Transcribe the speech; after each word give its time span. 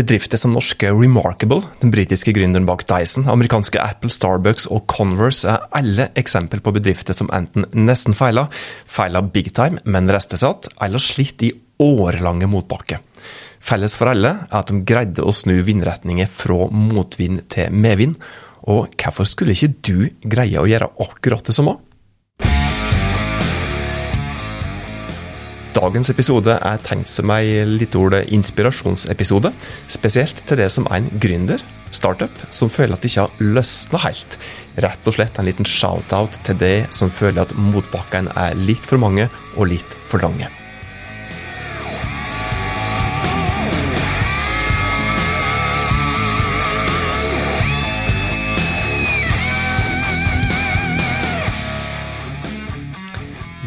Bedrifter 0.00 0.40
som 0.40 0.54
norske 0.54 0.88
Remarkable, 0.88 1.60
den 1.82 1.90
britiske 1.92 2.32
gründeren 2.32 2.64
bak 2.64 2.86
Dyson, 2.88 3.26
amerikanske 3.28 3.76
Apple, 3.82 4.08
Starbucks 4.08 4.64
og 4.72 4.86
Converse 4.88 5.44
er 5.50 5.66
alle 5.76 6.06
eksempel 6.16 6.62
på 6.64 6.72
bedrifter 6.72 7.16
som 7.16 7.28
enten 7.36 7.66
nesten 7.76 8.16
feila, 8.16 8.46
feila 8.88 9.20
big 9.20 9.50
time, 9.56 9.82
men 9.84 10.08
restesatt, 10.08 10.70
eller 10.80 11.02
slitt 11.04 11.44
i 11.44 11.52
årelange 11.84 12.48
motbakke. 12.48 13.02
Felles 13.60 13.98
for 14.00 14.14
alle 14.14 14.32
er 14.46 14.56
at 14.62 14.72
de 14.72 14.80
greide 14.88 15.26
å 15.26 15.36
snu 15.36 15.58
vindretninger 15.66 16.32
fra 16.32 16.70
motvind 16.72 17.44
til 17.52 17.68
medvind, 17.68 18.16
og 18.72 18.96
hvorfor 18.96 19.28
skulle 19.28 19.52
ikke 19.52 19.74
du 19.84 20.08
greie 20.24 20.62
å 20.62 20.68
gjøre 20.70 20.94
akkurat 21.04 21.44
det 21.44 21.56
samme? 21.56 21.76
Dagens 25.80 26.10
episode 26.12 26.52
er 26.60 26.80
tenkt 26.84 27.08
som 27.08 27.30
ei 27.32 27.62
litt 27.64 27.94
ord 27.96 28.18
inspirasjonsepisode, 28.20 29.48
spesielt 29.88 30.42
til 30.44 30.60
det 30.60 30.66
som 30.74 30.84
er 30.90 30.98
en 31.00 31.08
gründer, 31.22 31.64
startup, 31.88 32.42
som 32.52 32.68
føler 32.68 32.98
at 32.98 33.00
det 33.00 33.14
ikke 33.14 33.24
har 33.24 33.56
løsna 33.56 34.02
helt. 34.04 34.36
Rett 34.84 35.08
og 35.08 35.16
slett 35.16 35.40
en 35.40 35.48
liten 35.48 35.64
shout-out 35.64 36.36
til 36.44 36.60
det 36.60 36.74
som 36.92 37.08
føler 37.08 37.46
at 37.46 37.56
motbakkene 37.56 38.36
er 38.36 38.60
litt 38.60 38.84
for 38.84 39.00
mange 39.00 39.30
og 39.56 39.70
litt 39.72 40.00
for 40.12 40.20
lange. 40.20 40.52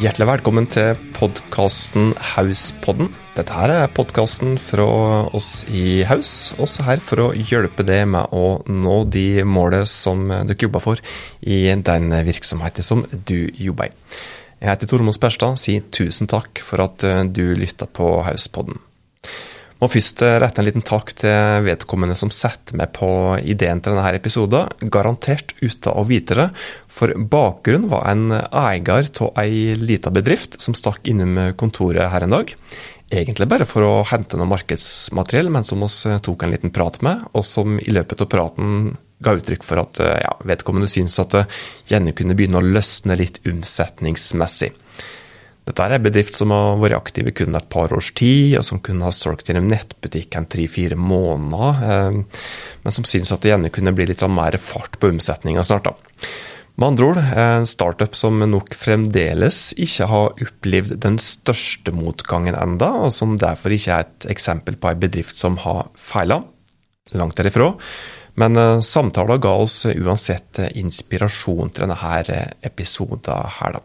Hjertelig 0.03 0.25
velkommen 0.27 0.66
til 0.67 0.98
podkasten 1.16 2.09
Hauspodden. 2.34 3.07
Dette 3.38 3.55
her 3.55 3.71
er 3.71 3.94
podkasten 3.95 4.57
fra 4.59 4.84
oss 5.31 5.61
i 5.71 6.02
Haus, 6.09 6.52
også 6.59 6.84
her 6.84 6.99
for 6.99 7.21
å 7.23 7.27
hjelpe 7.31 7.85
deg 7.88 8.09
med 8.11 8.35
å 8.35 8.58
nå 8.67 8.97
de 9.08 9.45
målene 9.47 9.88
som 9.88 10.25
dere 10.28 10.59
jobber 10.59 10.83
for 10.83 11.00
i 11.39 11.61
den 11.88 12.11
virksomheten 12.28 12.83
som 12.83 13.05
du 13.16 13.47
jobber 13.55 13.94
i. 13.94 13.95
Jeg 14.59 14.73
heter 14.73 14.91
Tormod 14.91 15.16
Sperstad, 15.16 15.55
sier 15.63 15.88
tusen 15.88 16.28
takk 16.28 16.59
for 16.67 16.83
at 16.83 17.08
du 17.31 17.45
lytta 17.56 17.88
på 17.88 18.17
Hauspodden. 18.28 18.83
Må 19.84 19.89
først 19.92 20.22
eh, 20.23 20.38
rette 20.39 20.62
en 20.62 20.67
liten 20.70 20.86
takk 20.86 21.09
til 21.20 21.66
vedkommende 21.66 22.16
som 22.16 22.30
setter 22.31 22.78
meg 22.80 22.94
på 22.95 23.08
ideen 23.44 23.81
til 23.84 23.92
denne 23.92 24.14
episoden, 24.16 24.70
garantert 24.88 25.52
uten 25.59 25.92
å 25.92 26.06
vite 26.08 26.38
det, 26.40 26.45
for 26.88 27.12
bakgrunnen 27.17 27.90
var 27.92 28.06
en 28.08 28.31
eier 28.31 29.09
av 29.25 29.42
ei 29.42 29.73
lita 29.75 30.14
bedrift 30.14 30.56
som 30.64 30.78
stakk 30.78 31.03
innom 31.12 31.36
kontoret 31.59 32.14
her 32.14 32.23
en 32.23 32.38
dag. 32.38 32.53
Egentlig 33.12 33.50
bare 33.52 33.67
for 33.67 33.84
å 33.84 34.06
hente 34.08 34.40
noe 34.40 34.48
markedsmateriell, 34.53 35.52
men 35.52 35.67
som 35.67 35.84
oss 35.84 36.06
eh, 36.08 36.22
tok 36.23 36.45
en 36.47 36.56
liten 36.56 36.72
prat 36.72 37.02
med, 37.03 37.28
og 37.36 37.44
som 37.44 37.75
i 37.75 37.92
løpet 37.92 38.23
av 38.23 38.31
praten 38.31 38.94
ga 39.23 39.36
uttrykk 39.36 39.68
for 39.68 39.84
at 39.84 40.00
eh, 40.00 40.22
ja, 40.23 40.31
vedkommende 40.47 40.88
syntes 40.92 41.20
at 41.20 41.36
det 41.36 41.44
gjerne 41.92 42.16
kunne 42.16 42.40
begynne 42.40 42.64
å 42.64 42.72
løsne 42.80 43.20
litt 43.20 43.42
omsetningsmessig. 43.52 44.72
Dette 45.64 45.83
er 45.86 45.95
en 45.95 46.03
bedrift 46.03 46.36
som 46.36 46.52
har 46.52 46.80
vært 46.81 46.97
aktiv 46.97 47.30
i 47.30 47.33
kun 47.36 47.56
et 47.56 47.69
par 47.72 47.94
års 47.95 48.09
tid, 48.19 48.58
og 48.59 48.66
som 48.67 48.81
kunne 48.83 49.06
ha 49.08 49.14
solgt 49.16 49.47
gjennom 49.47 49.69
nettbutikken 49.72 50.47
tre-fire 50.52 50.97
måneder, 51.00 51.83
eh, 51.88 52.47
men 52.83 52.95
som 52.95 53.08
synes 53.08 53.31
at 53.31 53.45
det 53.45 53.53
gjerne 53.53 53.72
kunne 53.72 53.94
bli 53.95 54.09
litt 54.09 54.25
mer 54.28 54.58
fart 54.59 55.00
på 55.00 55.14
omsetninga 55.14 55.64
snart. 55.64 55.88
da. 55.88 55.95
Med 56.75 56.88
andre 56.88 57.06
ord, 57.06 57.19
en 57.38 57.67
startup 57.69 58.16
som 58.17 58.41
nok 58.50 58.73
fremdeles 58.75 59.75
ikke 59.78 60.08
har 60.09 60.41
opplevd 60.41 60.97
den 61.06 61.19
største 61.22 61.94
motgangen 61.94 62.58
enda, 62.58 62.89
og 63.06 63.14
som 63.14 63.38
derfor 63.38 63.75
ikke 63.75 63.94
er 63.94 64.08
et 64.08 64.28
eksempel 64.34 64.75
på 64.75 64.89
ei 64.89 64.97
bedrift 64.97 65.38
som 65.38 65.59
har 65.61 65.91
feila. 65.94 66.41
Langt 67.14 67.38
derifra. 67.38 67.75
Men 68.41 68.58
uh, 68.58 68.81
samtalen 68.81 69.38
ga 69.38 69.53
oss 69.61 69.84
uansett 69.86 70.64
inspirasjon 70.73 71.69
til 71.69 71.86
denne 71.86 72.39
episoden 72.66 73.53
her, 73.59 73.78
da. 73.78 73.84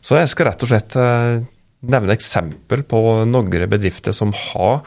Så 0.00 0.18
jeg 0.18 0.30
skal 0.32 0.50
rett 0.50 0.64
og 0.64 0.72
slett 0.72 0.98
eh, 0.98 1.44
nevne 1.88 2.14
eksempel 2.14 2.84
på 2.86 3.00
noen 3.28 3.70
bedrifter 3.70 4.14
som 4.16 4.34
har 4.34 4.82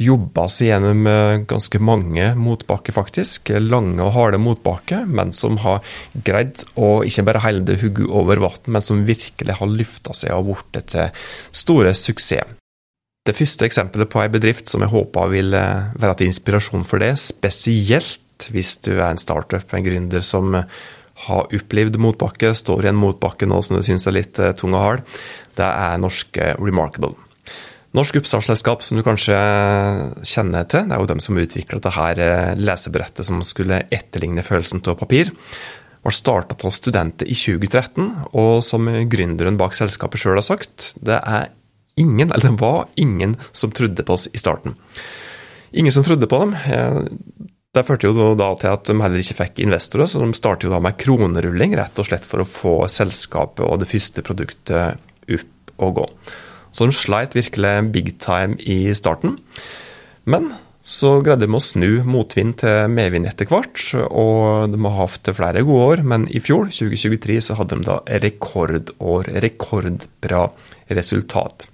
jobba 0.00 0.46
seg 0.48 0.70
gjennom 0.70 1.08
eh, 1.10 1.42
ganske 1.48 1.80
mange 1.82 2.30
motbakker, 2.38 2.94
faktisk. 2.96 3.52
Lange 3.60 4.00
og 4.04 4.14
harde 4.16 4.40
motbakker, 4.40 5.04
men 5.04 5.32
som 5.36 5.58
har 5.64 5.84
greid 6.14 6.64
å 6.80 7.00
ikke 7.06 7.26
bare 7.28 7.44
holde 7.44 7.76
hodet 7.82 8.08
over 8.08 8.40
vann, 8.46 8.62
men 8.72 8.84
som 8.84 9.04
virkelig 9.08 9.58
har 9.60 9.70
løfta 9.70 10.16
seg 10.16 10.36
og 10.36 10.54
blitt 10.54 10.94
til 10.94 11.28
store 11.52 11.92
suksess. 11.96 12.56
Det 13.28 13.36
første 13.36 13.66
eksempelet 13.66 14.08
på 14.08 14.22
ei 14.22 14.30
bedrift 14.32 14.70
som 14.72 14.80
jeg 14.80 14.92
håper 14.94 15.28
vil 15.34 15.52
eh, 15.56 15.90
være 16.00 16.20
til 16.20 16.32
inspirasjon 16.32 16.88
for 16.88 17.04
det, 17.04 17.12
spesielt 17.20 18.48
hvis 18.48 18.78
du 18.86 18.94
er 18.94 19.10
en 19.10 19.20
startup, 19.20 19.68
en 19.76 19.84
gründer 19.84 20.24
som 20.24 20.56
har 21.26 21.50
opplevd 21.56 21.98
motbakke, 22.00 22.52
står 22.56 22.86
i 22.86 22.92
en 22.92 23.00
motbakke 23.00 23.48
nå 23.48 23.60
som 23.64 23.78
du 23.78 23.86
syns 23.86 24.06
er 24.08 24.16
litt 24.16 24.40
eh, 24.40 24.54
tung 24.56 24.76
og 24.76 24.84
hard, 24.84 25.18
det 25.58 25.66
er 25.66 26.00
norske 26.00 26.54
Remarkable. 26.60 27.16
Norsk 27.96 28.20
oppstartsselskap 28.20 28.84
som 28.86 29.00
du 29.00 29.02
kanskje 29.02 29.36
kjenner 30.22 30.66
til, 30.70 30.86
det 30.86 30.94
er 30.94 31.02
jo 31.02 31.10
dem 31.10 31.22
som 31.22 31.38
utvikla 31.40 31.80
dette 31.82 32.08
eh, 32.24 32.54
lesebrettet 32.60 33.26
som 33.26 33.42
skulle 33.46 33.82
etterligne 33.90 34.46
følelsen 34.46 34.82
av 34.86 34.98
papir. 35.00 35.32
Var 36.06 36.16
starta 36.16 36.56
av 36.64 36.72
studenter 36.72 37.28
i 37.28 37.36
2013, 37.36 38.30
og 38.32 38.60
som 38.64 38.86
gründeren 39.10 39.58
bak 39.60 39.74
selskapet 39.76 40.22
sjøl 40.22 40.38
har 40.38 40.46
sagt, 40.46 40.94
det 41.04 41.18
er 41.18 41.50
ingen, 42.00 42.30
eller 42.30 42.46
det 42.46 42.60
var 42.62 42.86
ingen 42.96 43.36
som 43.52 43.74
trodde 43.74 44.06
på 44.06 44.16
oss 44.16 44.30
i 44.32 44.40
starten. 44.40 44.78
Ingen 45.76 45.92
som 45.92 46.06
trodde 46.06 46.26
på 46.30 46.38
dem. 46.40 46.56
Det 47.70 47.84
førte 47.86 48.08
jo 48.08 48.32
da 48.34 48.48
til 48.58 48.72
at 48.72 48.88
de 48.88 48.96
heller 48.98 49.22
ikke 49.22 49.36
fikk 49.44 49.60
investorer, 49.62 50.08
så 50.10 50.18
de 50.18 50.34
startet 50.34 50.66
jo 50.66 50.72
da 50.72 50.80
med 50.82 50.96
kronerulling, 50.98 51.76
rett 51.78 52.00
og 52.02 52.08
slett 52.08 52.26
for 52.26 52.42
å 52.42 52.48
få 52.48 52.72
selskapet 52.90 53.62
og 53.62 53.78
det 53.82 53.86
første 53.92 54.24
produktet 54.26 54.98
opp 55.30 55.74
og 55.80 56.00
gå. 56.00 56.08
Så 56.74 56.88
de 56.88 56.96
sleit 56.96 57.36
virkelig 57.38 57.76
big 57.94 58.10
time 58.22 58.58
i 58.58 58.90
starten. 58.98 59.38
Men 60.26 60.50
så 60.82 61.20
greide 61.22 61.46
de 61.46 61.54
å 61.54 61.62
snu 61.62 62.02
motvind 62.08 62.56
til 62.64 62.90
medvind 62.90 63.28
etter 63.30 63.46
hvert, 63.46 63.84
og 64.08 64.74
de 64.74 64.82
har 64.82 64.98
hatt 64.98 65.30
flere 65.38 65.62
gode 65.66 65.86
år. 65.92 66.04
Men 66.10 66.26
i 66.26 66.42
fjor, 66.42 66.72
2023, 66.74 67.38
så 67.46 67.58
hadde 67.60 67.78
de 67.78 67.86
da 67.86 68.00
rekordår. 68.24 69.30
Rekordbra 69.46 70.46
resultat. 70.90 71.68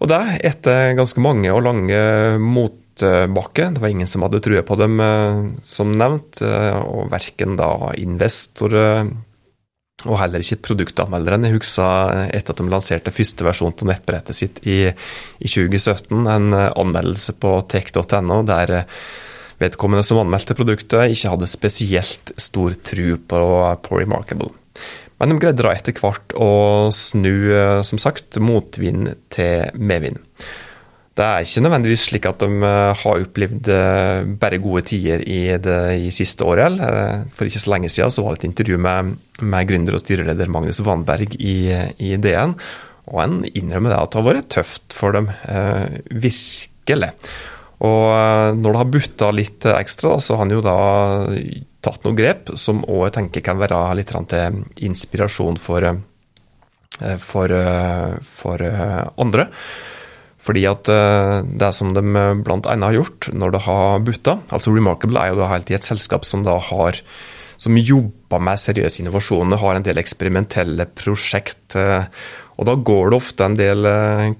Og 0.00 0.08
det 0.10 0.20
etter 0.48 0.96
ganske 0.98 1.22
mange 1.22 1.52
og 1.52 1.62
lange 1.66 2.00
mot 2.40 2.79
motbakke. 3.02 3.74
Det 3.74 3.80
var 3.80 3.88
ingen 3.88 4.06
som 4.06 4.22
hadde 4.22 4.40
trua 4.40 4.62
på 4.62 4.76
dem, 4.76 5.00
eh, 5.00 5.62
som 5.62 5.92
nevnt. 5.92 6.42
Eh, 6.42 6.80
og 6.80 7.10
verken 7.10 7.56
da 7.56 7.92
investorer 7.96 9.10
og 10.06 10.16
heller 10.16 10.40
ikke 10.40 10.62
produktanmelderen. 10.64 11.44
Jeg 11.44 11.58
husker 11.58 12.30
etter 12.32 12.52
at 12.54 12.56
de 12.56 12.70
lanserte 12.70 13.12
første 13.12 13.44
versjon 13.44 13.74
av 13.74 13.90
nettbrettet 13.90 14.34
sitt 14.34 14.60
i, 14.64 14.88
i 14.88 15.48
2017, 15.48 16.26
en 16.26 16.52
eh, 16.54 16.72
anmeldelse 16.72 17.36
på 17.36 17.60
tech.no 17.68 18.42
der 18.48 18.88
vedkommende 19.60 20.02
som 20.02 20.22
anmeldte 20.22 20.56
produktet, 20.56 21.12
ikke 21.12 21.34
hadde 21.34 21.46
spesielt 21.46 22.32
stor 22.40 22.72
tro 22.80 23.18
på, 23.28 23.42
på 23.84 23.98
Remarkable. 24.00 24.54
Men 25.20 25.28
de 25.28 25.36
greide 25.36 25.60
da 25.60 25.74
etter 25.76 25.92
hvert 26.00 26.32
å 26.32 26.88
snu, 26.96 27.52
som 27.84 28.00
sagt, 28.00 28.38
motvind 28.40 29.10
til 29.28 29.68
medvind. 29.76 30.16
Det 31.20 31.26
er 31.26 31.44
ikke 31.44 31.60
nødvendigvis 31.66 32.02
slik 32.08 32.26
at 32.30 32.40
de 32.40 32.48
eh, 32.64 32.90
har 32.96 33.24
opplevd 33.26 33.68
eh, 33.74 34.28
bare 34.40 34.60
gode 34.62 34.86
tider 34.88 35.20
i 35.28 35.40
det 35.60 35.80
i 36.06 36.12
siste 36.16 36.46
året. 36.48 36.78
Eh, 36.80 37.26
for 37.36 37.44
ikke 37.44 37.60
så 37.60 37.72
lenge 37.74 37.90
siden 37.92 38.14
så 38.14 38.24
var 38.24 38.36
det 38.36 38.40
et 38.40 38.46
intervju 38.48 38.78
med, 38.80 39.18
med 39.44 39.68
gründer 39.68 39.98
og 39.98 40.00
styreleder 40.00 40.48
Magnus 40.48 40.80
Vanberg 40.86 41.36
i, 41.36 41.74
i 42.00 42.14
DN, 42.16 42.56
og 43.12 43.20
han 43.20 43.36
innrømmer 43.52 43.92
det 43.92 44.00
at 44.00 44.14
det 44.14 44.20
har 44.20 44.28
vært 44.30 44.50
tøft 44.54 44.96
for 44.96 45.16
dem. 45.16 45.28
Virkelig. 46.24 47.12
Og 47.84 48.56
når 48.56 48.70
det 48.70 48.80
har 48.80 48.90
butta 48.94 49.30
litt 49.34 49.68
ekstra, 49.74 50.16
så 50.22 50.38
har 50.38 50.44
han 50.46 50.54
jo 50.54 50.64
da 50.64 50.78
tatt 51.84 52.04
noen 52.06 52.16
grep 52.16 52.52
som 52.60 52.84
òg 52.86 53.08
jeg 53.08 53.16
tenker 53.18 53.44
kan 53.44 53.60
være 53.60 53.82
litt 53.98 54.12
til 54.30 54.60
inspirasjon 54.88 55.58
for, 55.60 55.88
for, 57.24 57.56
for 58.40 58.68
andre. 58.70 59.48
Fordi 60.40 60.64
at 60.70 60.88
eh, 60.88 61.40
det 61.60 61.72
som 61.76 61.92
de 61.96 62.02
blant 62.04 62.64
bl.a. 62.64 62.76
har 62.86 62.96
gjort 62.96 63.28
når 63.36 63.54
det 63.54 63.64
har 63.66 64.04
butta 64.06 64.38
altså 64.48 64.72
Remarkable 64.72 65.20
er 65.20 65.34
jo 65.34 65.42
da 65.42 65.50
helt 65.52 65.72
i 65.72 65.76
et 65.76 65.86
selskap 65.86 66.24
som 66.28 66.46
da 66.46 66.56
har 66.70 67.02
som 67.60 67.76
jobber 67.76 68.40
med 68.40 68.56
seriøs 68.56 68.94
innovasjon, 69.02 69.52
har 69.60 69.76
en 69.76 69.84
del 69.84 69.98
eksperimentelle 70.00 70.86
prosjekt. 70.96 71.76
Eh, 71.76 72.06
og 72.56 72.64
da 72.64 72.72
går 72.72 73.10
det 73.12 73.18
ofte 73.18 73.44
en 73.44 73.56
del 73.58 73.88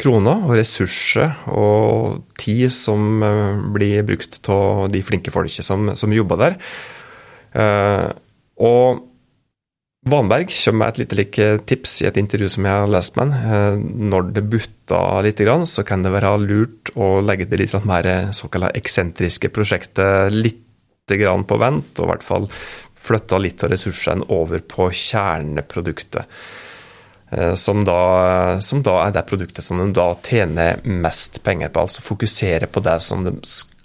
kroner 0.00 0.40
og 0.46 0.54
ressurser 0.56 1.34
og 1.52 2.22
tid 2.40 2.72
som 2.72 3.20
blir 3.72 4.04
brukt 4.08 4.40
av 4.52 4.88
de 4.92 5.00
flinke 5.04 5.32
folket 5.32 5.64
som, 5.64 5.92
som 5.96 6.12
jobber 6.12 6.40
der. 6.40 6.58
Og 8.60 9.00
Vanberg 10.08 10.48
kommer 10.48 10.78
med 10.80 10.88
et 10.88 10.98
lite 11.02 11.16
like 11.18 11.46
tips 11.68 11.98
i 12.00 12.06
et 12.08 12.16
intervju 12.16 12.48
som 12.54 12.64
jeg 12.64 12.82
har 12.82 12.88
lest 12.88 13.18
med 13.20 13.34
han. 13.36 13.82
Når 14.08 14.30
det 14.32 14.46
butter 14.48 15.26
litt, 15.26 15.42
så 15.68 15.84
kan 15.84 16.02
det 16.02 16.14
være 16.14 16.30
lurt 16.40 16.92
å 16.96 17.18
legge 17.20 17.44
det 17.50 17.60
litt 17.60 17.76
mer 17.84 18.08
såkalt 18.32 18.72
eksentriske 18.80 19.52
prosjektet 19.52 20.32
litt 20.32 20.66
på 21.10 21.56
vent, 21.58 21.98
og 21.98 22.04
i 22.04 22.08
hvert 22.12 22.22
fall 22.22 22.44
flytte 23.00 23.38
litt 23.42 23.64
av 23.64 23.72
ressursene 23.72 24.28
over 24.30 24.62
på 24.62 24.86
kjerneproduktet. 24.94 26.28
Eh, 27.30 27.54
som 27.54 27.84
da, 27.84 28.60
som 28.60 28.82
da, 28.82 28.96
er 29.06 29.14
det 29.14 29.26
produktet 29.28 29.64
som 29.64 29.78
de 29.78 29.88
da 29.94 30.12
tjener 30.26 30.80
mest 30.84 31.42
penger 31.46 31.70
på. 31.70 31.86
Altså 31.86 32.04
fokusere 32.04 32.70
på 32.70 32.82
det 32.84 32.98
som 33.06 33.24
de 33.26 33.36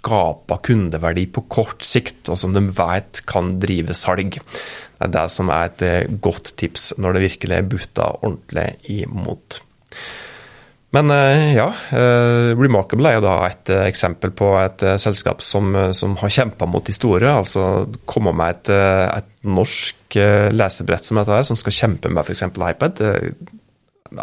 skaper 0.06 0.62
kundeverdi 0.66 1.26
på 1.34 1.46
kort 1.50 1.84
sikt, 1.86 2.28
og 2.30 2.38
som 2.38 2.54
de 2.54 2.62
vet 2.70 3.24
kan 3.28 3.56
drive 3.62 3.96
salg. 3.96 4.38
Det 4.38 5.08
er 5.08 5.12
det 5.12 5.26
som 5.34 5.50
er 5.52 5.70
et 5.70 5.84
eh, 5.84 6.12
godt 6.22 6.54
tips 6.60 6.94
når 7.02 7.16
det 7.16 7.26
virkelig 7.26 7.64
butter 7.72 8.22
ordentlig 8.22 8.68
imot. 9.02 9.60
Men 10.94 11.10
eh, 11.12 11.56
ja, 11.58 11.66
Remarkable 12.56 13.10
er 13.10 13.18
jo 13.18 13.26
da 13.26 13.34
et 13.50 13.72
eksempel 13.82 14.32
på 14.32 14.54
et 14.62 14.86
selskap 15.02 15.42
som, 15.44 15.74
som 15.92 16.14
har 16.22 16.32
kjempa 16.32 16.68
mot 16.70 16.86
historie. 16.88 17.28
Altså 17.28 17.84
komme 18.08 18.32
med 18.36 18.54
et, 18.54 18.72
et 18.72 19.30
norsk 19.44 20.16
eh, 20.22 20.48
lesebrett 20.54 21.04
som 21.04 21.20
dette 21.20 21.34
her, 21.34 21.44
som 21.50 21.58
skal 21.60 21.76
kjempe 21.82 22.12
med 22.12 22.24
f.eks. 22.24 22.46
iPad. 22.56 23.04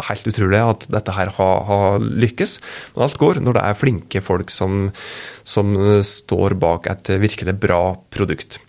Helt 0.10 0.28
utrolig 0.30 0.62
at 0.62 0.88
dette 0.94 1.16
her 1.16 1.32
har, 1.38 1.64
har, 1.70 2.04
lykkes. 2.04 2.58
Men 2.96 3.06
alt 3.08 3.20
går 3.22 3.42
når 3.44 3.58
det 3.58 3.64
er 3.64 3.80
flinke 3.80 4.24
folk 4.24 4.54
som, 4.54 4.90
som 5.44 5.74
står 6.08 6.58
bak 6.62 6.90
et 6.92 7.14
virkelig 7.24 7.58
bra 7.64 7.82
produkt. 8.14 8.60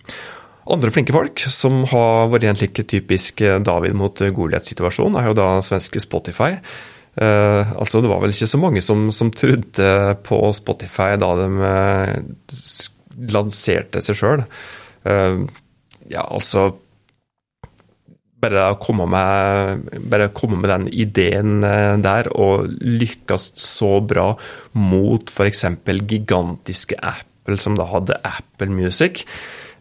Andre 0.65 0.91
flinke 0.95 1.13
folk 1.13 1.45
som 1.53 1.83
har 1.91 2.31
vært 2.33 2.47
i 2.47 2.51
en 2.51 2.59
slik 2.59 2.81
typisk 2.89 3.43
David 3.67 3.97
mot 4.01 4.17
Goliat-situasjon, 4.17 5.19
er 5.21 5.29
jo 5.29 5.37
da 5.37 5.49
svenske 5.65 6.01
Spotify. 6.01 6.55
Uh, 7.15 7.63
altså 7.79 8.01
Det 8.03 8.11
var 8.11 8.19
vel 8.25 8.33
ikke 8.35 8.51
så 8.51 8.59
mange 8.59 8.81
som, 8.83 9.07
som 9.15 9.31
trodde 9.31 9.91
på 10.27 10.39
Spotify 10.57 11.13
da 11.21 11.29
de 11.39 11.45
uh, 11.63 12.57
lanserte 13.31 14.03
seg 14.03 14.19
sjøl. 14.19 14.43
Uh, 15.07 15.45
ja, 16.11 16.25
altså 16.25 16.73
bare 18.45 18.69
å 18.73 18.79
komme 18.79 19.09
med, 19.11 20.71
den 20.71 20.89
ideen 20.93 21.65
eh, 21.67 21.97
der, 22.05 22.31
og 22.37 22.71
lykkes 22.81 23.53
så 23.61 23.99
bra 24.05 24.33
mot 24.79 25.33
f.eks. 25.33 25.67
gigantiske 25.85 26.99
Apple, 27.01 27.59
som 27.61 27.79
da 27.79 27.89
hadde 27.91 28.21
Apple 28.23 28.73
Music. 28.73 29.25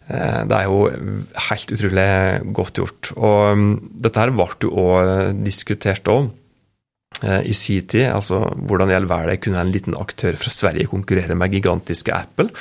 Eh, 0.08 0.40
det 0.48 0.56
er 0.56 0.68
jo 0.68 0.88
helt 1.48 1.74
utrolig 1.76 2.08
godt 2.56 2.80
gjort. 2.82 3.12
Og 3.16 3.60
mm, 3.60 3.68
dette 4.04 4.24
her 4.24 4.34
ble 4.34 4.48
jo 4.66 4.72
òg 4.84 5.44
diskutert 5.44 6.10
òg 6.12 6.28
eh, 7.22 7.40
i 7.48 7.54
sin 7.56 7.86
tid. 7.88 8.10
Altså 8.12 8.42
hvordan 8.54 8.92
i 8.92 8.98
all 8.98 9.08
verden 9.10 9.40
kunne 9.44 9.64
en 9.64 9.72
liten 9.72 9.96
aktør 9.98 10.36
fra 10.40 10.52
Sverige 10.52 10.90
konkurrere 10.92 11.38
med 11.38 11.56
gigantiske 11.56 12.12
Apple? 12.14 12.52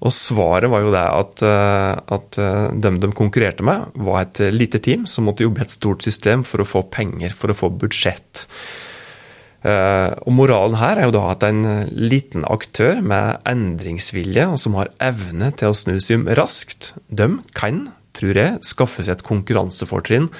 Og 0.00 0.12
svaret 0.16 0.70
var 0.72 0.84
jo 0.84 0.92
det 0.94 1.02
at, 1.04 1.42
eh, 1.44 1.94
at 2.16 2.38
eh, 2.40 2.68
dem 2.84 3.00
de 3.02 3.10
konkurrerte 3.16 3.64
med, 3.66 3.90
var 4.00 4.24
et 4.24 4.40
lite 4.54 4.80
team 4.80 5.04
som 5.10 5.28
måtte 5.28 5.44
jobbe 5.44 5.60
i 5.60 5.66
et 5.66 5.74
stort 5.74 6.06
system 6.06 6.44
for 6.48 6.62
å 6.62 6.68
få 6.68 6.86
penger, 6.92 7.34
for 7.36 7.52
å 7.52 7.58
få 7.58 7.68
budsjett. 7.82 8.46
Eh, 9.60 10.08
og 10.24 10.32
moralen 10.32 10.78
her 10.80 10.96
er 10.96 11.10
jo 11.10 11.16
da 11.18 11.26
at 11.34 11.44
en 11.44 11.90
liten 11.92 12.46
aktør 12.48 13.02
med 13.04 13.44
endringsvilje, 13.48 14.48
og 14.48 14.56
som 14.62 14.78
har 14.80 14.92
evne 15.04 15.52
til 15.52 15.74
å 15.74 15.76
snu 15.76 15.98
om 16.16 16.26
raskt, 16.38 16.94
de 17.12 17.28
kan, 17.52 17.90
tror 18.16 18.40
jeg, 18.40 18.64
skaffe 18.64 19.04
seg 19.04 19.18
et 19.18 19.28
konkurransefortrinn 19.28 20.30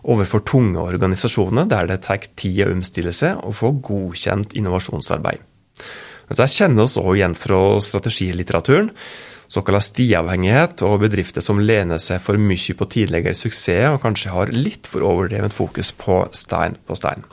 overfor 0.00 0.40
tunge 0.48 0.80
organisasjoner 0.80 1.68
der 1.68 1.90
det 1.90 2.00
tar 2.06 2.24
tid 2.40 2.62
å 2.64 2.72
omstille 2.72 3.12
seg 3.12 3.42
og 3.44 3.58
få 3.58 3.74
godkjent 3.84 4.56
innovasjonsarbeid. 4.56 5.44
Dette 6.30 6.46
kjenner 6.46 6.86
oss 6.86 6.94
også 7.00 7.16
igjen 7.18 7.34
fra 7.34 7.58
strategilitteraturen. 7.82 8.92
Såkalt 9.50 9.82
stiavhengighet 9.82 10.84
og 10.86 11.00
bedrifter 11.02 11.42
som 11.42 11.58
lener 11.58 11.98
seg 11.98 12.22
for 12.22 12.38
mye 12.38 12.76
på 12.78 12.86
tidligere 12.86 13.34
suksess, 13.34 13.88
og 13.90 13.98
kanskje 14.04 14.30
har 14.30 14.52
litt 14.54 14.86
for 14.86 15.02
overdrevet 15.08 15.56
fokus 15.56 15.90
på 15.98 16.22
stein 16.38 16.78
på 16.86 16.94
stein. 16.98 17.26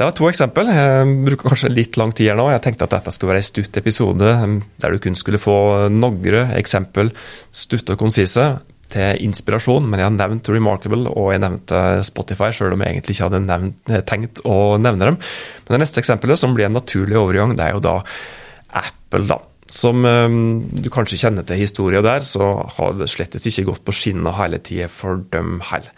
Det 0.00 0.06
var 0.06 0.14
to 0.16 0.30
eksempel. 0.30 0.70
Jeg 0.72 1.08
bruker 1.26 1.50
kanskje 1.50 1.68
litt 1.74 1.98
lang 2.00 2.14
tid 2.16 2.30
her 2.30 2.38
nå. 2.40 2.46
Jeg 2.48 2.62
tenkte 2.64 2.86
at 2.86 2.94
dette 2.94 3.12
skulle 3.12 3.34
være 3.34 3.42
en 3.42 3.50
stutt 3.50 3.74
episode 3.76 4.30
der 4.80 4.94
du 4.94 5.02
kun 5.04 5.18
skulle 5.18 5.42
få 5.42 5.56
noen 5.92 6.54
eksempel, 6.56 7.12
stutte 7.52 7.92
og 7.92 8.00
konsise 8.00 8.46
til 8.92 9.22
inspirasjon, 9.26 9.86
men 9.86 10.02
jeg 10.02 10.08
har 10.08 10.16
nevnt 10.16 10.50
Remarkable 10.52 11.10
og 11.10 11.30
jeg 11.34 11.42
nevnte 11.44 11.84
Spotify, 12.06 12.50
selv 12.56 12.76
om 12.76 12.84
jeg 12.84 12.96
egentlig 12.96 13.16
ikke 13.16 13.28
hadde 13.28 13.44
nevnt, 13.46 13.94
tenkt 14.10 14.42
å 14.48 14.58
nevne 14.80 15.12
dem. 15.12 15.20
Men 15.66 15.76
det 15.76 15.84
neste 15.84 16.02
eksempelet, 16.02 16.40
som 16.40 16.56
blir 16.56 16.68
en 16.68 16.78
naturlig 16.78 17.18
overgang, 17.20 17.54
det 17.58 17.68
er 17.68 17.76
jo 17.76 17.84
da 17.84 17.96
Apple, 18.80 19.26
da. 19.30 19.40
Som 19.70 20.02
um, 20.04 20.66
du 20.66 20.88
kanskje 20.90 21.20
kjenner 21.20 21.46
til 21.46 21.60
historien 21.60 22.02
der, 22.02 22.24
så 22.26 22.56
har 22.76 22.96
det 22.98 23.10
slett 23.10 23.38
ikke 23.38 23.68
gått 23.68 23.84
på 23.86 23.94
skinner 23.94 24.34
hele 24.40 24.58
tida 24.62 24.90
for 24.90 25.22
dem 25.30 25.60
heller. 25.70 25.94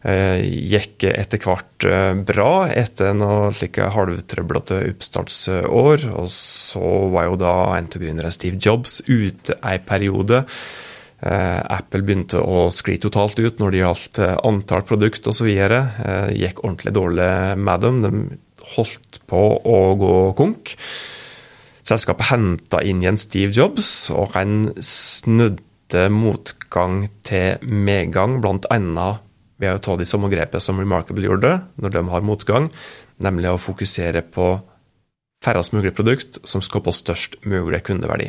Uh, 0.00 0.40
gikk 0.40 1.04
etter 1.10 1.42
hvert 1.44 1.84
uh, 1.84 2.14
bra 2.24 2.70
etter 2.72 3.10
noen 3.12 3.52
slike 3.52 3.90
halvtrøblete 3.92 4.78
oppstartsår. 4.92 6.06
Og 6.14 6.30
så 6.32 6.92
var 7.12 7.26
jo 7.28 7.40
da 7.42 7.56
en 7.76 7.90
av 7.90 8.30
Steve 8.32 8.62
Jobs 8.62 9.00
ute 9.10 9.58
ei 9.58 9.76
periode. 9.82 10.44
Eh, 11.20 11.60
Apple 11.76 12.00
begynte 12.00 12.40
å 12.40 12.68
skli 12.72 12.96
totalt 13.00 13.40
ut 13.42 13.58
når 13.60 13.74
det 13.74 13.80
gjaldt 13.82 14.20
eh, 14.24 14.36
antall 14.48 14.84
produkt 14.88 15.28
osv. 15.28 15.50
Eh, 15.52 16.30
gikk 16.32 16.62
ordentlig 16.64 16.94
dårlig 16.96 17.30
med 17.60 17.84
dem. 17.84 17.98
De 18.04 18.12
holdt 18.76 19.20
på 19.28 19.42
å 19.60 19.78
gå 20.00 20.14
konk. 20.38 20.74
Selskapet 21.90 22.30
henta 22.30 22.80
inn 22.86 23.02
igjen 23.02 23.20
Steve 23.20 23.52
Jobs, 23.56 24.08
og 24.14 24.36
han 24.36 24.70
snudde 24.84 26.06
motgang 26.14 27.08
til 27.26 27.60
medgang, 27.66 28.38
bl.a. 28.40 29.08
ved 29.60 29.74
å 29.74 29.82
ta 29.82 29.96
de 29.98 30.08
samme 30.08 30.30
grepet 30.32 30.62
som 30.62 30.78
Remarkable 30.80 31.26
gjorde 31.26 31.56
når 31.82 31.96
de 31.96 32.04
har 32.12 32.24
motgang, 32.24 32.70
nemlig 33.20 33.50
å 33.50 33.60
fokusere 33.60 34.22
på 34.32 34.52
færrest 35.44 35.74
mulig 35.74 35.92
produkt 35.96 36.38
som 36.48 36.62
skaper 36.64 36.94
størst 36.94 37.40
mulig 37.48 37.82
kundeverdi. 37.88 38.28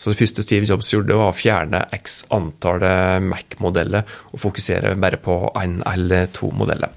Så 0.00 0.14
det 0.14 0.20
første 0.22 0.44
Steve 0.46 0.64
Jobs 0.64 0.88
gjorde, 0.94 1.18
var 1.18 1.28
å 1.28 1.36
fjerne 1.36 1.82
x 1.92 2.22
antall 2.32 2.86
Mac-modeller 3.20 4.08
og 4.32 4.40
fokusere 4.40 4.94
bare 4.96 5.20
på 5.20 5.42
én 5.60 5.82
eller 5.90 6.30
to 6.32 6.48
modeller. 6.56 6.88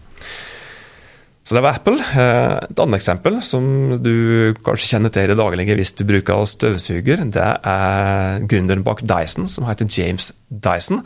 Så 1.43 1.57
det 1.57 1.63
var 1.65 1.75
Apple. 1.75 1.99
Eh, 1.99 2.55
et 2.71 2.79
annet 2.79 3.01
eksempel 3.01 3.41
som 3.43 3.65
du 3.99 4.55
kanskje 4.63 4.93
kjenner 4.93 5.11
til 5.11 5.27
i 5.27 5.31
det 5.33 5.39
daglige 5.39 5.75
hvis 5.75 5.91
du 5.99 6.05
bruker 6.07 6.47
støvsuger, 6.47 7.25
det 7.35 7.49
er 7.67 8.45
gründeren 8.47 8.85
bak 8.85 9.03
Dyson, 9.03 9.49
som 9.51 9.67
heter 9.67 9.89
James 9.91 10.31
Dyson. 10.47 11.03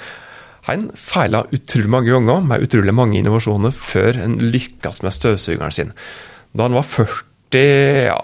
Han 0.69 0.89
feila 0.99 1.45
utrolig 1.55 1.89
mange 1.89 2.13
ganger 2.13 2.45
med 2.45 2.67
utrolig 2.67 2.93
mange 2.93 3.17
innovasjoner 3.17 3.73
før 3.73 4.21
han 4.21 4.37
lykkes 4.53 5.01
med 5.05 5.15
støvsugeren 5.15 5.73
sin. 5.73 5.93
Da 6.53 6.67
han 6.67 6.77
var 6.77 6.85
40, 6.85 7.63
ja, 8.11 8.17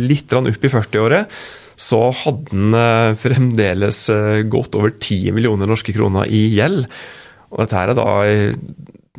litt 0.00 0.32
opp 0.32 0.64
i 0.64 0.72
40-året, 0.72 1.40
så 1.80 2.02
hadde 2.22 2.52
han 2.52 2.76
eh, 2.76 3.16
fremdeles 3.18 4.04
godt 4.10 4.52
gått 4.52 4.78
over 4.78 4.92
10 4.92 5.32
millioner 5.36 5.70
norske 5.70 5.94
kroner 5.96 6.28
i 6.28 6.46
gjeld. 6.52 6.84
Og 7.50 7.62
dette 7.64 7.78
her 7.78 7.92
er 7.92 7.98
da 7.98 8.10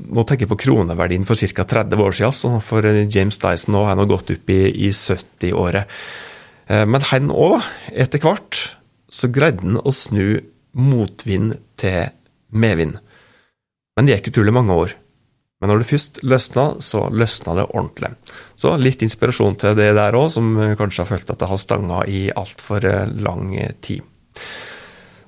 Nå 0.02 0.24
tenker 0.24 0.48
jeg 0.48 0.50
på 0.50 0.58
kroneverdien 0.64 1.26
for 1.28 1.38
ca. 1.38 1.66
30 1.68 2.00
år 2.02 2.16
siden, 2.16 2.34
så 2.34 2.50
for 2.64 2.86
James 3.12 3.38
Dyson 3.38 3.76
har 3.76 3.92
han 3.92 4.08
gått 4.10 4.32
opp 4.34 4.50
i, 4.50 4.62
i 4.88 4.90
70-året. 4.96 5.90
Eh, 6.72 6.86
men 6.88 7.04
han 7.12 7.32
òg, 7.34 7.60
etter 7.92 8.24
hvert, 8.24 8.60
så 9.12 9.30
greide 9.34 9.64
han 9.66 9.80
å 9.82 9.94
snu 9.94 10.40
motvind 10.78 11.58
til 11.80 12.12
medvind. 12.52 13.00
Men 13.98 14.08
det 14.08 14.18
gikk 14.18 14.32
utrolig 14.32 14.56
mange 14.56 14.78
år. 14.86 14.96
Men 15.62 15.70
når 15.70 15.84
det 15.84 15.90
først 15.92 16.20
løsna, 16.26 16.66
så 16.82 17.06
løsna 17.14 17.54
det 17.60 17.68
ordentlig. 17.70 18.10
Så 18.58 18.74
litt 18.82 19.04
inspirasjon 19.06 19.60
til 19.62 19.78
det 19.78 19.92
der 19.98 20.18
òg, 20.18 20.32
som 20.34 20.56
kanskje 20.78 21.04
har 21.04 21.12
følt 21.12 21.30
at 21.30 21.42
det 21.44 21.50
har 21.52 21.62
stanga 21.62 22.02
i 22.10 22.22
altfor 22.34 22.88
eh, 22.90 23.12
lang 23.22 23.54
tid. 23.86 24.02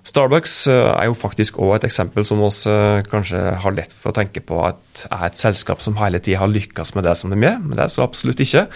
Starbucks 0.03 0.55
eh, 0.73 0.89
er 0.89 1.11
jo 1.11 1.17
faktisk 1.17 1.61
òg 1.61 1.75
et 1.77 1.85
eksempel 1.87 2.25
som 2.25 2.41
oss 2.45 2.63
eh, 2.69 3.03
kanskje 3.05 3.43
har 3.61 3.77
lett 3.77 3.93
for 3.93 4.09
å 4.09 4.17
tenke 4.17 4.41
på 4.41 4.57
at 4.65 5.05
er 5.05 5.27
et 5.29 5.37
selskap 5.37 5.85
som 5.85 5.99
hele 6.01 6.17
tida 6.17 6.41
har 6.41 6.51
lykkes 6.51 6.95
med 6.97 7.05
det 7.05 7.13
som 7.21 7.29
de 7.29 7.37
gjør, 7.37 7.61
men 7.61 7.77
det 7.77 7.85
er 7.85 7.93
så 7.93 8.07
absolutt 8.07 8.41
ikke. 8.43 8.67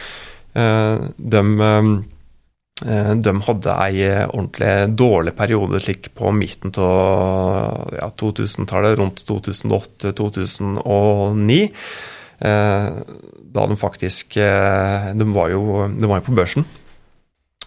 De 0.58 1.42
de 2.78 3.34
hadde 3.42 3.74
ei 3.88 4.06
ordentlig 4.28 4.94
dårlig 5.00 5.34
periode 5.34 5.80
slik 5.82 6.12
på 6.14 6.30
midten 6.36 6.70
av 6.78 7.90
ja, 7.98 8.06
2000-tallet, 8.22 8.94
rundt 9.00 9.24
2008-2009. 9.26 11.72
Eh, 12.38 12.90
da 13.50 13.66
de 13.66 13.74
faktisk 13.82 14.38
eh, 14.38 15.10
De 15.18 15.26
var 15.34 15.50
jo, 15.50 15.90
de 15.90 16.06
var 16.06 16.22
jo 16.22 16.28
på 16.28 16.38
børsen. 16.38 16.62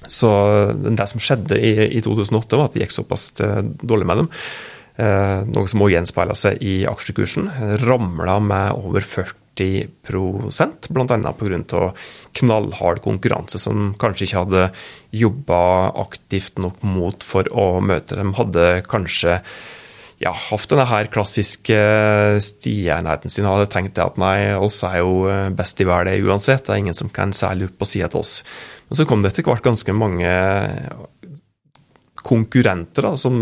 Så 0.07 0.31
det 0.73 1.09
som 1.11 1.21
skjedde 1.21 1.59
i, 1.59 1.99
i 1.99 2.01
2008, 2.05 2.57
var 2.57 2.71
at 2.71 2.77
det 2.77 2.87
gikk 2.87 2.95
såpass 2.95 3.33
dårlig 3.37 4.07
med 4.09 4.23
dem. 4.23 4.31
Eh, 5.01 5.41
noe 5.51 5.71
som 5.71 5.83
også 5.83 5.95
gjenspeila 5.97 6.37
seg 6.39 6.63
i 6.65 6.81
aksjekursen. 6.89 7.51
Ramla 7.83 8.39
med 8.45 8.79
over 8.79 9.05
40 9.05 9.50
bl.a. 9.61 11.33
pga. 11.41 11.83
knallhard 12.41 13.03
konkurranse 13.05 13.61
som 13.63 13.93
kanskje 14.01 14.29
ikke 14.29 14.41
hadde 14.45 14.65
jobba 15.17 15.61
aktivt 16.05 16.59
nok 16.63 16.83
mot 16.87 17.27
for 17.27 17.49
å 17.53 17.81
møte. 17.85 18.17
dem. 18.17 18.35
hadde 18.39 18.83
kanskje 18.89 19.41
ja, 20.21 20.35
hatt 20.37 20.69
denne 20.69 20.85
her 20.85 21.09
klassiske 21.09 21.77
stienheten 22.45 23.33
sin 23.33 23.49
hadde 23.49 23.71
tenkt 23.73 23.99
at 23.99 24.19
nei, 24.21 24.53
oss 24.53 24.83
er 24.85 24.99
jo 25.01 25.25
best 25.57 25.81
i 25.81 25.87
verden 25.89 26.27
uansett, 26.29 26.67
det 26.67 26.75
er 26.75 26.83
ingen 26.83 26.99
som 26.99 27.09
kan 27.09 27.33
seile 27.33 27.71
opp 27.71 27.79
på 27.81 27.89
sida 27.89 28.11
til 28.13 28.21
oss. 28.21 28.43
Men 28.91 29.01
så 29.01 29.07
kom 29.09 29.23
det 29.25 29.33
etter 29.33 29.47
hvert 29.49 29.65
ganske 29.65 29.95
mange 29.97 30.29
konkurrenter 32.21 33.07
da, 33.09 33.15
som, 33.17 33.41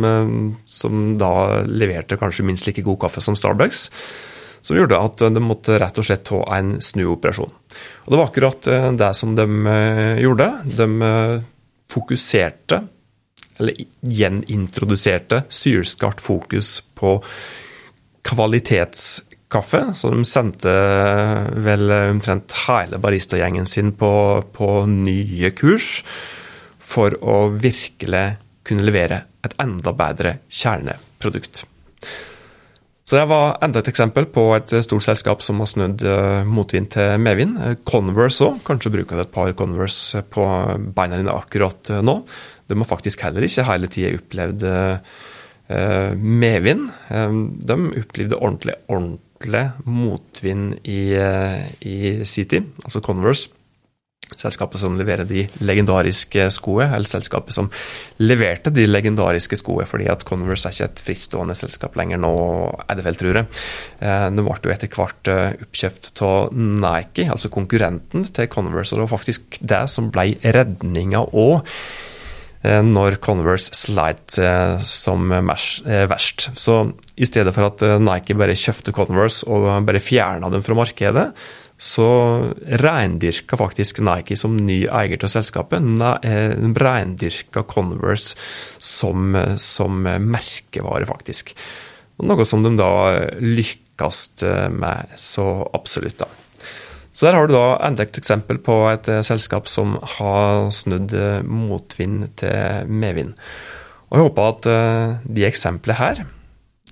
som, 0.71 1.05
da 1.19 1.65
leverte 1.67 2.19
kanskje 2.21 2.47
minst 2.47 2.69
like 2.69 2.85
god 2.87 3.01
kaffe 3.07 3.23
som 3.25 3.37
Starbucks. 3.39 3.89
Som 4.61 4.79
gjorde 4.79 4.99
at 4.99 5.23
de 5.35 5.43
måtte 5.43 5.79
rett 5.81 5.99
og 6.01 6.07
slett 6.07 6.27
ta 6.29 6.43
en 6.57 6.77
snuoperasjon. 6.83 7.55
Og 8.05 8.13
Det 8.13 8.19
var 8.19 8.29
akkurat 8.31 8.71
det 8.99 9.11
som 9.15 9.35
de 9.39 9.47
gjorde. 10.23 10.49
De 10.79 10.89
fokuserte 11.89 12.83
eller 13.59 13.75
gjenintroduserte 14.01 15.43
sylskarpt 15.49 16.21
fokus 16.23 16.81
på 16.95 17.17
kvalitetskaffe. 18.29 19.83
Så 19.95 20.13
de 20.15 20.25
sendte 20.29 20.75
vel 21.67 21.91
omtrent 21.93 22.55
hele 22.67 23.01
baristagjengen 23.03 23.67
sin 23.67 23.93
på, 23.99 24.13
på 24.55 24.71
nye 24.91 25.51
kurs 25.59 26.03
for 26.79 27.17
å 27.21 27.49
virkelig 27.53 28.27
kunne 28.69 28.87
levere 28.87 29.25
et 29.45 29.55
enda 29.63 29.93
bedre 29.97 30.39
kjerneprodukt. 30.53 31.65
Så 33.09 33.17
Det 33.17 33.25
var 33.25 33.57
enda 33.65 33.81
et 33.81 33.89
eksempel 33.89 34.27
på 34.29 34.43
et 34.53 34.73
stort 34.85 35.07
selskap 35.07 35.41
som 35.41 35.63
har 35.63 35.71
snudd 35.71 36.03
eh, 36.05 36.43
motvind 36.45 36.91
til 36.93 37.15
medvind. 37.25 37.57
Converse 37.89 38.45
òg. 38.45 38.59
Kanskje 38.67 38.93
bruker 38.93 39.17
du 39.17 39.23
et 39.25 39.33
par 39.33 39.55
Converse 39.57 40.21
på 40.29 40.45
beina 40.93 41.17
dine 41.17 41.33
akkurat 41.33 41.89
nå. 42.05 42.19
De 42.69 42.77
har 42.77 42.91
faktisk 42.91 43.25
heller 43.25 43.47
ikke 43.47 43.65
hele 43.65 43.89
tida 43.89 44.13
opplevd 44.19 44.67
medvind. 46.21 46.85
De 47.09 47.77
opplevde 48.03 48.37
ordentlig, 48.37 48.77
ordentlig 48.93 49.65
motvind 49.89 50.77
i, 50.85 51.01
i 51.89 51.99
City, 52.29 52.61
altså 52.85 53.01
Converse. 53.05 53.58
Selskapet 54.37 54.83
som 54.83 54.97
leverer 54.99 55.25
de 55.29 55.47
legendariske 55.65 56.49
skoene, 56.55 56.91
eller 56.97 57.09
selskapet 57.09 57.55
som 57.57 57.71
leverte 58.21 58.73
de 58.75 58.85
legendariske 58.89 59.57
skoene, 59.61 59.87
fordi 59.89 60.11
at 60.13 60.27
Converse 60.29 60.69
er 60.69 60.77
ikke 60.77 60.91
et 60.91 61.05
frittstående 61.07 61.57
selskap 61.59 61.97
lenger 61.99 62.21
nå, 62.23 62.35
er 62.85 62.99
det 62.99 63.07
vel, 63.07 63.19
tror 63.19 63.41
jeg. 63.41 63.49
Det 63.99 64.45
ble 64.45 64.59
jo 64.65 64.75
etter 64.75 64.93
hvert 64.93 65.33
oppkjøpt 65.33 66.23
av 66.29 66.53
Nike, 66.55 67.29
altså 67.33 67.51
konkurrenten 67.53 68.29
til 68.29 68.53
Converse, 68.53 68.93
og 68.95 69.01
det 69.01 69.07
var 69.09 69.17
faktisk 69.17 69.59
det 69.65 69.83
som 69.95 70.13
ble 70.15 70.31
redninga 70.45 71.25
òg 71.33 71.65
Eh, 72.67 72.81
når 72.83 73.21
Converse 73.23 73.71
sleit 73.77 74.35
eh, 74.43 74.81
som 74.87 75.31
eh, 75.31 75.45
verst. 76.11 76.49
Så 76.59 76.81
i 77.15 77.29
stedet 77.29 77.55
for 77.55 77.69
at 77.69 77.85
Nike 78.03 78.35
bare 78.39 78.59
kjøpte 78.59 78.95
Converse 78.97 79.47
og 79.47 79.69
bare 79.87 80.03
fjerna 80.03 80.51
dem 80.51 80.65
fra 80.67 80.77
markedet, 80.79 81.29
så 81.79 82.09
reindyrka 82.83 83.57
faktisk 83.61 84.01
Nike 84.03 84.37
som 84.37 84.57
ny 84.59 84.81
eier 84.91 85.21
til 85.21 85.31
selskapet. 85.31 85.85
Reindyrka 86.83 87.63
Converse 87.71 88.35
som, 88.83 89.37
som 89.63 90.03
merkevare, 90.03 91.07
faktisk. 91.07 91.55
Noe 92.27 92.47
som 92.49 92.67
de 92.67 92.75
da 92.81 92.91
lykkes 93.39 94.25
med 94.75 95.15
så 95.19 95.47
absolutt, 95.75 96.19
da. 96.25 96.29
Så 97.15 97.27
der 97.27 97.35
har 97.35 97.49
du 97.49 97.55
da 97.55 97.79
enda 97.87 98.05
et 98.05 98.19
eksempel 98.19 98.61
på 98.63 98.75
et 98.91 99.09
selskap 99.27 99.71
som 99.71 99.97
har 100.19 100.69
snudd 100.75 101.15
motvind 101.47 102.29
til 102.39 102.91
medvind. 102.91 103.33
Og 104.09 104.19
jeg 104.19 104.27
håper 104.29 104.51
at 104.53 104.69
uh, 104.71 105.17
de 105.27 105.47
eksemplene 105.49 105.99
her, 105.99 106.21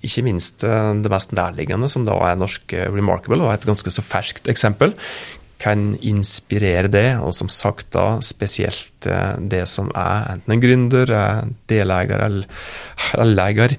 ikke 0.05 0.25
minst 0.25 0.61
det 0.61 1.11
mest 1.11 1.33
nærliggende, 1.35 1.89
som 1.91 2.05
da 2.07 2.17
er 2.27 2.37
norsk 2.39 2.73
Remarkable, 2.93 3.41
og 3.45 3.53
et 3.53 3.67
ganske 3.67 3.93
så 3.93 4.03
ferskt 4.05 4.49
eksempel, 4.51 4.93
kan 5.57 5.95
inspirere 6.05 6.89
det, 6.91 7.07
og 7.17 7.33
som 7.33 7.49
sagt 7.49 7.89
da 7.95 8.19
spesielt 8.21 9.07
det 9.41 9.63
som 9.69 9.89
er 9.97 10.35
enten 10.35 10.53
en 10.53 10.61
gründer, 10.61 11.13
deleier 11.69 12.25
eller 12.27 13.33
leger 13.33 13.73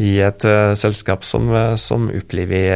i 0.00 0.14
et 0.24 0.46
selskap 0.78 1.26
som, 1.26 1.50
som 1.82 2.08
opplever 2.14 2.70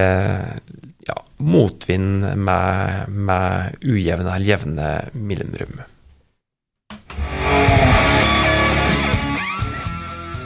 ja, 1.09 1.19
motvind 1.39 2.27
med, 2.37 3.09
med 3.09 3.85
ujevne 3.87 4.35
eller 4.35 4.51
jevne 4.51 4.95
mellomrom. 5.15 5.85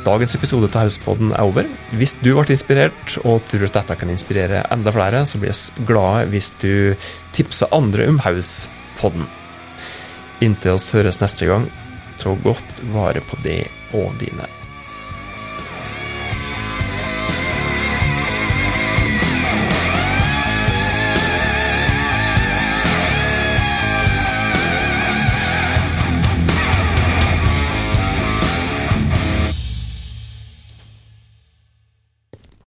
Dagens 0.08 0.38
episode 0.38 0.70
av 0.70 0.86
Hauspodden 0.86 1.34
er 1.36 1.44
over. 1.44 1.66
Hvis 2.00 2.14
du 2.22 2.30
ble 2.30 2.54
inspirert 2.54 3.18
og 3.28 3.42
tror 3.50 3.66
at 3.66 3.74
dette 3.76 3.96
kan 4.00 4.08
inspirere 4.08 4.62
enda 4.72 4.94
flere, 4.94 5.20
så 5.28 5.40
blir 5.42 5.52
vi 5.52 5.84
glade 5.90 6.30
hvis 6.32 6.48
du 6.62 6.72
tipser 7.36 7.74
andre 7.76 8.06
om 8.08 8.22
Hauspodden. 8.24 9.26
Inntil 10.40 10.78
oss 10.78 10.94
høres 10.96 11.20
neste 11.20 11.50
gang, 11.50 11.68
ta 12.16 12.32
godt 12.46 12.80
vare 12.94 13.20
på 13.20 13.36
det 13.44 13.66
og 13.92 14.16
dine. 14.22 14.48